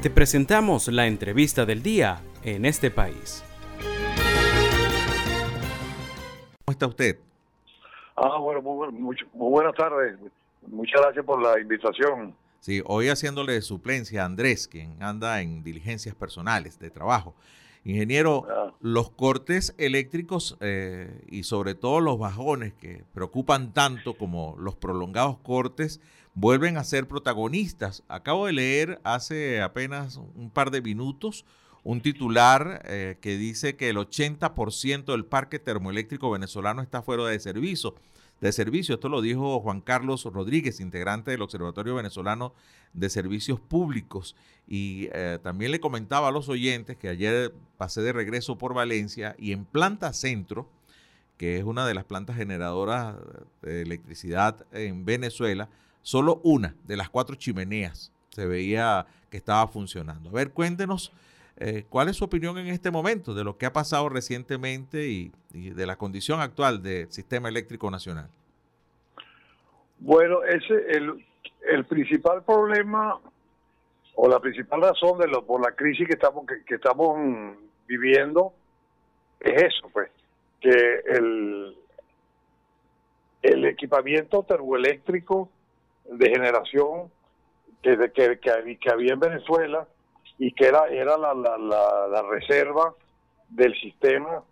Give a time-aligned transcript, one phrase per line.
[0.00, 3.42] Te presentamos la entrevista del día en este país.
[6.64, 7.18] ¿Cómo está usted?
[8.14, 10.16] Ah, bueno, muy, muy, muy buenas tardes.
[10.68, 12.32] Muchas gracias por la invitación.
[12.60, 17.34] Sí, hoy haciéndole suplencia a Andrés, quien anda en diligencias personales de trabajo.
[17.88, 18.74] Ingeniero, Ah.
[18.80, 25.38] los cortes eléctricos eh, y sobre todo los bajones que preocupan tanto como los prolongados
[25.38, 26.00] cortes
[26.34, 28.02] vuelven a ser protagonistas.
[28.08, 31.46] Acabo de leer hace apenas un par de minutos
[31.82, 37.40] un titular eh, que dice que el 80% del parque termoeléctrico venezolano está fuera de
[37.40, 37.94] servicio.
[38.40, 42.54] De servicio, esto lo dijo Juan Carlos Rodríguez, integrante del Observatorio Venezolano
[42.92, 44.36] de Servicios Públicos.
[44.68, 49.34] Y eh, también le comentaba a los oyentes que ayer pasé de regreso por Valencia
[49.38, 50.68] y en Planta Centro,
[51.36, 53.16] que es una de las plantas generadoras
[53.62, 55.68] de electricidad en Venezuela,
[56.02, 60.30] solo una de las cuatro chimeneas se veía que estaba funcionando.
[60.30, 61.12] A ver, cuéntenos
[61.60, 65.32] eh, cuál es su opinión en este momento de lo que ha pasado recientemente y,
[65.52, 68.28] de la condición actual del sistema eléctrico nacional.
[69.98, 71.26] Bueno, ese el,
[71.68, 73.18] el principal problema
[74.14, 77.18] o la principal razón de lo por la crisis que estamos que, estamos
[77.88, 78.52] viviendo
[79.40, 80.10] es eso, pues,
[80.60, 81.76] que el
[83.42, 85.48] el equipamiento termoeléctrico
[86.04, 87.10] de generación
[87.82, 89.88] que, que, que, que había en Venezuela
[90.38, 92.94] y que era era la, la, la, reserva
[93.48, 94.42] del sistema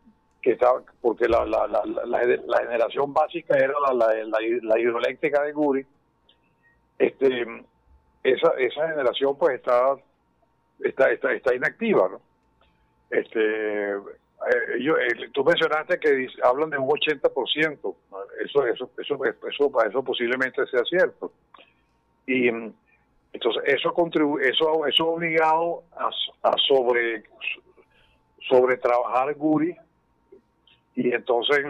[0.43, 5.87] que estaba porque la, la, la, la, generación básica era la, la, hidroeléctrica de Guri
[6.99, 7.47] este
[8.25, 9.97] esa esa generación pues está
[10.81, 12.21] está está, está inactiva ¿no?
[13.11, 13.95] este
[14.47, 18.19] eh, yo, eh, tú mencionaste que hablan de un 80%, ¿no?
[18.45, 21.33] eso, eso, eso, eso, eso posiblemente sea cierto.
[22.27, 22.51] Y
[23.37, 26.11] entonces eso contribu eso, eso obligado a,
[26.43, 27.23] a sobre,
[28.49, 29.75] sobre trabajar Guri
[30.95, 31.65] y entonces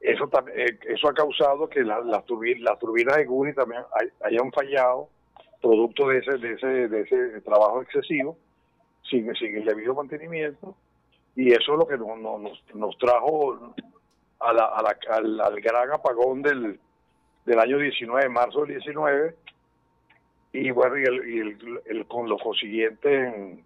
[0.00, 4.10] eso, eh, eso ha causado que la- las, turbi- las turbinas de Guri también hay-
[4.24, 5.08] hayan fallado
[5.60, 8.36] producto de ese, de ese, de ese trabajo excesivo
[9.08, 10.74] sin, sin el debido mantenimiento
[11.36, 13.72] y eso es lo que nos, nos, nos trajo
[14.40, 16.80] a la, a la- al, al gran apagón del,
[17.44, 19.36] del año 19, marzo del 19,
[20.52, 23.58] y bueno, y, el, y el- el- con lo consiguiente,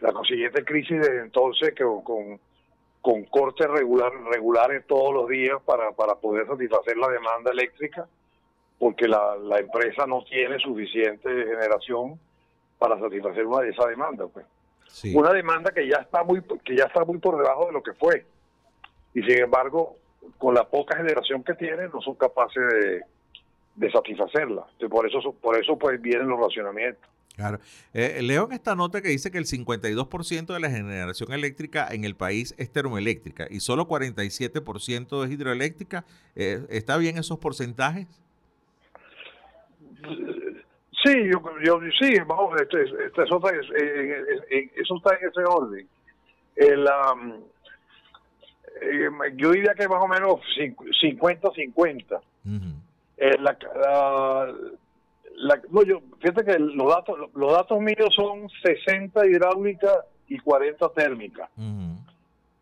[0.00, 2.40] la consiguiente crisis de entonces, que con,
[3.02, 8.06] con cortes regular, regulares todos los días para, para poder satisfacer la demanda eléctrica,
[8.78, 12.18] porque la, la empresa no tiene suficiente generación
[12.78, 14.46] para satisfacer una de esa demanda, pues
[14.86, 15.14] Sí.
[15.14, 17.92] una demanda que ya está muy que ya está muy por debajo de lo que
[17.92, 18.26] fue
[19.14, 19.94] y sin embargo
[20.36, 23.02] con la poca generación que tienen no son capaces de,
[23.80, 27.58] de satisfacerla Entonces, por eso por eso pues vienen los racionamientos Claro.
[27.94, 32.04] Eh, leo en esta nota que dice que el 52% de la generación eléctrica en
[32.04, 36.04] el país es termoeléctrica y solo 47% es hidroeléctrica.
[36.36, 38.08] Eh, ¿Está bien esos porcentajes?
[41.02, 45.28] sí yo, yo sí vamos este, este- eso, está, es- eh, eh, eso está en
[45.30, 45.88] ese orden
[46.56, 46.86] el,
[48.82, 50.40] eh, yo diría que más o menos
[51.00, 52.74] 50-50 Ujú.
[53.22, 54.54] Eh, la, la-
[55.34, 60.88] la- no, yo, fíjate que los datos, los datos míos son 60 hidráulica y 40
[60.94, 61.48] térmica.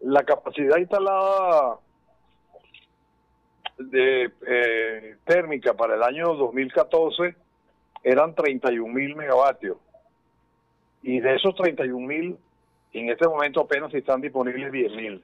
[0.01, 1.77] La capacidad instalada
[3.79, 7.35] de eh, térmica para el año 2014
[8.03, 9.77] eran 31 mil megavatios.
[11.03, 12.37] Y de esos 31 mil,
[12.93, 15.23] en este momento apenas están disponibles 10 mil.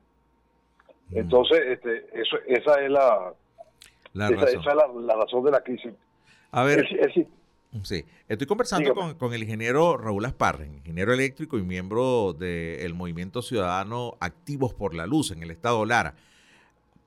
[1.13, 3.33] Entonces, este, eso, esa es la,
[4.15, 4.61] La esa, razón.
[4.61, 5.93] esa es la, la razón de la crisis.
[6.51, 7.27] A ver, Es- es-
[7.83, 13.43] Sí, estoy conversando con, con el ingeniero Raúl Asparren, ingeniero eléctrico y miembro del Movimiento
[13.43, 16.15] Ciudadano Activos por la Luz en el estado Lara.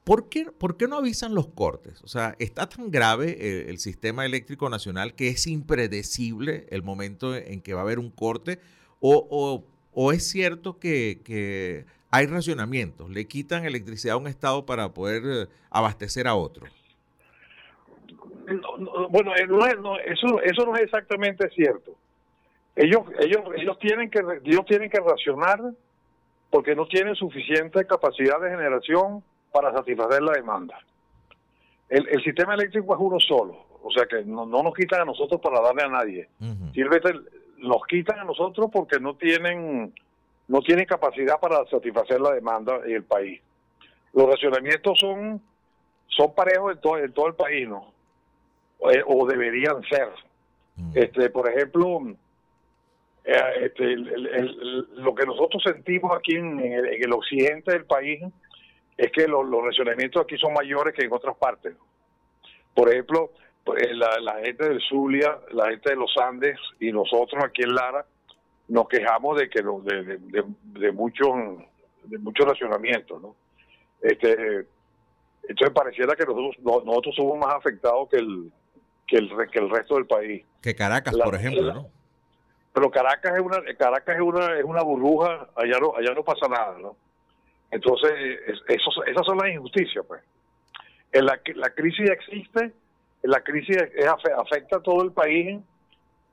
[0.03, 2.01] ¿Por qué, por qué no avisan los cortes?
[2.03, 7.33] O sea, ¿está tan grave eh, el sistema eléctrico nacional que es impredecible el momento
[7.33, 8.59] en que va a haber un corte?
[8.99, 9.63] ¿O, o-
[9.93, 13.09] o es cierto que, que hay racionamientos?
[13.09, 16.65] ¿Le quitan electricidad a un estado para poder eh, abastecer a otro?
[18.47, 21.91] No, no, bueno, eh, no es- no, eso, eso no es exactamente cierto.
[22.75, 25.59] Ellos, ellos, ellos tienen que, ellos tienen que racionar
[26.49, 30.79] porque no tienen suficiente capacidad de generación para satisfacer la demanda.
[31.89, 35.05] El, el sistema eléctrico es uno solo, o sea que no, no nos quitan a
[35.05, 36.29] nosotros para darle a nadie.
[36.39, 36.71] Ujú.
[36.73, 37.13] Simplemente
[37.57, 39.93] nos quitan a nosotros porque no tienen,
[40.47, 43.41] no tienen capacidad para satisfacer la demanda en el país.
[44.13, 45.41] Los racionamientos son,
[46.07, 47.91] son parejos en todo, en todo el país, ¿no?
[48.79, 50.09] O, eh, o deberían ser.
[50.77, 50.91] Ujú.
[50.93, 52.01] Este, por ejemplo,
[53.25, 58.21] eh, este, lo que nosotros sentimos aquí en, el, occidente del país
[58.95, 61.75] es que los, los racionamientos aquí son mayores que en otras partes.
[62.73, 63.31] Por ejemplo,
[63.65, 68.05] pues, la, gente del Zulia, la gente de los Andes y nosotros aquí en Lara
[68.69, 70.43] nos quejamos de que de, de,
[70.79, 71.27] de, muchos
[72.03, 73.35] de muchos racionamientos, ¿no?
[74.01, 74.65] Este,
[75.49, 78.51] entonces pareciera que nosotros nosotros somos más afectados que el
[79.07, 80.45] que el que el resto del país.
[80.61, 81.89] Que Caracas, por ejemplo, ¿no?
[82.73, 86.47] Pero Caracas es una Caracas es una es una burbuja, allá no allá no pasa
[86.47, 86.95] nada, ¿no?
[87.71, 88.11] Entonces,
[88.67, 90.21] eso, esas son las injusticias, pues.
[91.11, 92.71] En la, la crisis existe,
[93.23, 93.77] la crisis
[94.37, 95.59] afecta a todo el país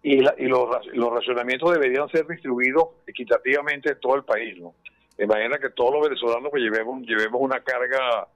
[0.03, 4.75] y, y los, los racionamientos deberían ser distribuidos equitativamente en todo el país, ¿no?
[5.19, 8.29] Imagina que todos los venezolanos que llevemos, llevemos una carga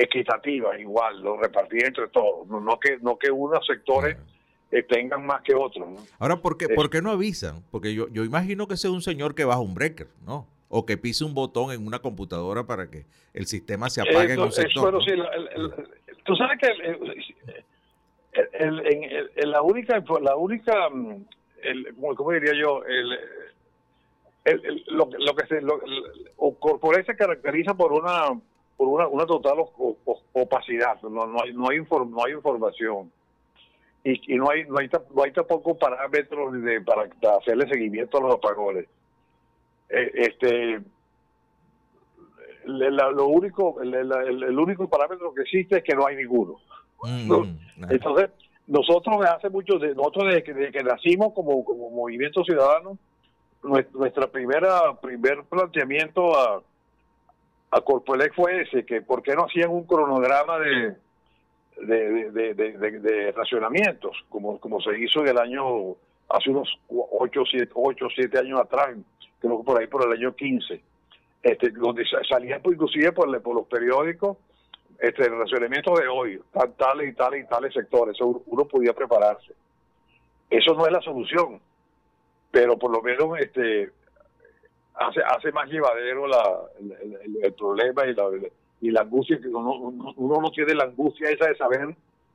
[0.00, 4.16] equitativa, igual, lo repartir entre todos, no, que no que unos sectores
[4.70, 5.88] eh, tengan más que otros.
[6.18, 7.62] Ahora, ¿por qué, ¿por qué no avisan?
[7.70, 10.46] Porque yo, yo imagino que sea un señor que baja un breaker, ¿no?
[10.68, 13.04] O que pise un botón en una computadora para que
[13.34, 14.98] el sistema se apague en un sector.
[16.24, 16.68] tú sabes que
[18.52, 21.24] en, la única, la única, mm,
[22.14, 22.82] ¿cómo diría yo?
[24.86, 25.80] lo, lo, que se, lo,
[27.04, 28.40] se caracteriza por una
[28.80, 29.58] por una, una total
[30.32, 33.12] opacidad, no, no, hay, no, hay, no hay información.
[34.02, 38.20] Y, y, no hay no hay, no hay tampoco parámetros de, para, hacerle seguimiento a
[38.22, 38.86] los apagones.
[39.90, 40.80] Eh, este
[42.64, 46.56] lo único el, el, único parámetro que existe es que no hay ninguno.
[47.02, 48.30] Mm, mm, entonces,
[48.66, 52.96] nosotros hace mucho, de, nosotros desde que, nacimos como, como movimiento ciudadano,
[53.62, 56.62] nuestra primera primer planteamiento a,
[57.70, 60.96] a Corpoelec fue ese, que por qué no hacían un cronograma de,
[61.80, 65.94] de, de, racionamientos, como, como se hizo en el año,
[66.28, 67.42] hace unos 8
[67.74, 68.96] o 7 años atrás,
[69.38, 70.80] creo que por ahí por el año 15,
[71.42, 74.36] este, donde salía pues, inclusive por, por los periódicos
[74.98, 76.40] este, el racionamiento de hoy,
[76.76, 79.54] tales y tales y tales sectores, uno podía prepararse.
[80.50, 81.60] Eso no es la solución,
[82.50, 83.92] pero por lo menos este
[84.94, 86.60] hace hace más llevadero la,
[87.42, 88.24] el, problema y la,
[88.80, 89.72] y la angustia, que uno,
[90.16, 91.94] uno, no tiene la angustia esa de saber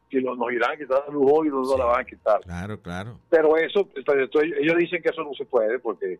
[0.10, 2.42] si nos irán a quitar la luz hoy y no nos la van a quitar.
[2.42, 3.19] Claro, claro.
[3.30, 6.19] Pero eso, ellos dicen que eso no se puede porque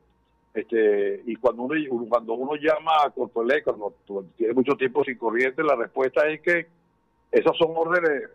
[0.56, 1.76] este y cuando uno
[2.08, 3.94] cuando uno llama a Corpolé cuando
[4.38, 6.68] tiene mucho tiempo sin corriente la respuesta es que
[7.32, 8.30] esas son órdenes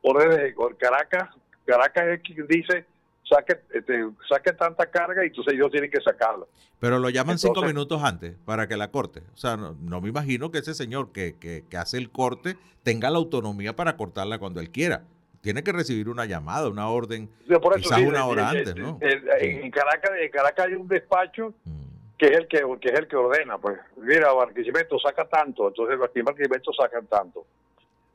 [0.00, 1.28] órdenes de Caracas
[1.66, 2.86] Caracas es quien dice
[3.28, 6.46] saque este, saque tanta carga y entonces ellos tienen que sacarla
[6.78, 10.50] pero lo llaman cinco minutos antes para que la corte o sea no, me imagino
[10.50, 14.60] que ese señor que, que, que hace el corte tenga la autonomía para cortarla cuando
[14.60, 15.04] él quiera
[15.46, 17.30] tiene que recibir una llamada, una orden,
[17.76, 18.98] quizás una hora antes, ¿no?
[19.00, 22.16] En Caracas, en Caracas hay un despacho mm.
[22.18, 25.96] que es el que, que es el que ordena, pues, mira, Barquisimeto saca tanto, entonces
[26.00, 27.46] Barquisimeto sacan tanto.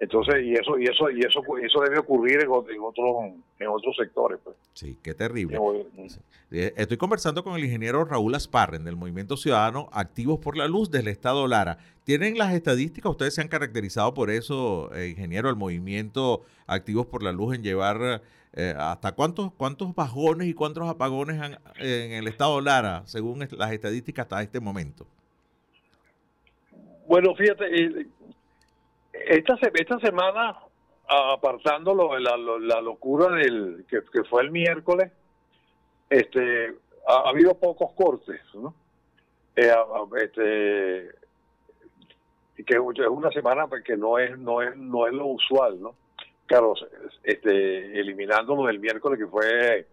[0.01, 4.39] Entonces, y eso, y eso, y eso, eso debe ocurrir en, otros, en otros sectores.
[4.43, 4.55] Pues.
[4.73, 5.59] Sí, qué terrible.
[6.49, 10.89] Eh, estoy conversando con el ingeniero Raúl Asparren del Movimiento Ciudadano Activos por la Luz
[10.89, 11.77] del Estado Lara.
[12.03, 13.11] ¿Tienen las estadísticas?
[13.11, 17.61] Ustedes se han caracterizado por eso, eh, ingeniero, el movimiento Activos por la Luz en
[17.61, 18.23] llevar
[18.53, 21.39] eh, hasta cuántos cuántos bajones y cuántos apagones
[21.77, 25.05] en el Estado Lara, según las estadísticas hasta este momento.
[27.07, 28.07] Bueno, fíjate,
[29.13, 30.57] esta, esta semana,
[31.07, 35.11] apartando la, la, locura del que, fue el miércoles,
[36.09, 36.73] este,
[37.07, 38.73] ha, habido pocos cortes, ¿no?
[39.55, 39.73] Eh,
[40.21, 41.11] este,
[42.65, 45.95] que es una semana que no es no es no es lo usual, ¿no?
[46.45, 46.73] Claro,
[47.23, 49.87] este, eliminándolo del miércoles que fue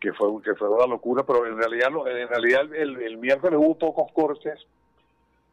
[0.00, 4.12] que fue que fue una locura, pero en realidad en realidad el miércoles hubo pocos
[4.12, 4.58] cortes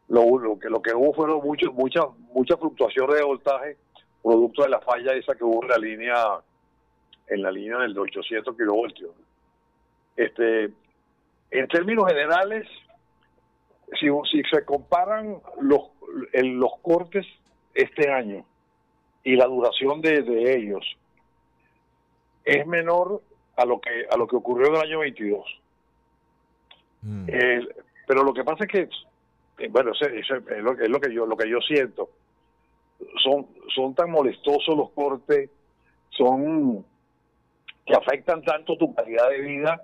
[0.08, 3.76] lo, que, lo que hubo fueron muchos, muchas mucha fluctuación de voltaje
[4.22, 6.14] producto de la falla esa que hubo en la línea
[7.28, 9.10] en la línea del 800 kilovoltios.
[10.16, 10.70] Este,
[11.50, 12.66] en términos generales,
[14.00, 15.82] si, si se comparan los,
[16.32, 17.26] los cortes
[17.74, 18.44] este año
[19.24, 20.84] y la duración de, de, ellos,
[22.44, 23.22] es menor
[23.56, 25.60] a lo que a lo que ocurrió en el año 22.
[27.02, 27.26] Mm.
[28.06, 28.88] pero lo que pasa es que eh,
[29.70, 32.10] bueno, eso, es, lo, que yo lo que yo siento.
[33.22, 35.50] Son son tan molestosos los cortes,
[36.10, 36.84] son
[37.84, 39.82] que afectan tanto tu calidad de vida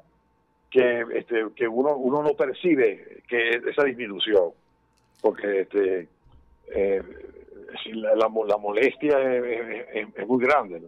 [0.70, 4.50] que este que uno uno no percibe que esa disminución
[5.20, 6.08] porque este
[6.74, 7.02] eh,
[7.92, 10.82] la, la, molestia es, muy grande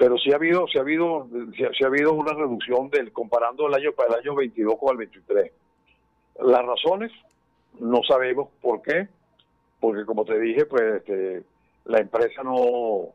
[0.00, 3.74] pero sí ha habido, sí ha habido, sí ha, habido una reducción del comparando el
[3.74, 5.52] año para el año 22 con el 23.
[6.40, 7.12] Las razones
[7.78, 9.08] no sabemos por qué,
[9.80, 11.42] porque como te dije, pues este,
[11.84, 13.08] la empresa no,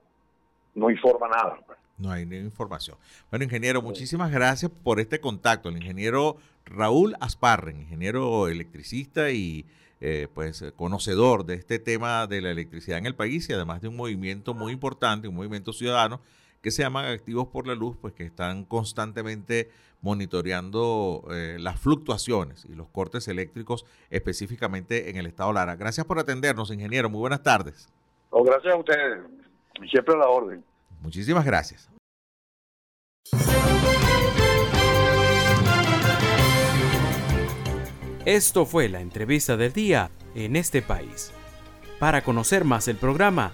[0.74, 1.60] no informa nada.
[1.66, 1.78] Pues.
[1.98, 2.98] No hay ninguna información.
[3.30, 5.70] Bueno, ingeniero, muchísimas gracias por este contacto.
[5.70, 9.66] El ingeniero Raúl Asparren, ingeniero electricista y
[10.02, 13.88] eh, pues conocedor de este tema de la electricidad en el país y además de
[13.88, 16.20] un movimiento muy importante, un movimiento ciudadano
[16.66, 19.70] que se llaman Activos por la Luz, pues que están constantemente
[20.02, 25.76] monitoreando eh, las fluctuaciones y los cortes eléctricos específicamente en el estado Lara.
[25.76, 27.08] Gracias por atendernos, ingeniero.
[27.08, 27.88] Muy buenas tardes.
[28.32, 29.20] Oh, gracias a ustedes.
[29.92, 30.66] Siempre a la orden.
[31.02, 31.88] Muchísimas gracias.
[38.26, 41.32] Esto fue la entrevista del día en este país.
[42.00, 43.54] Para conocer más el programa,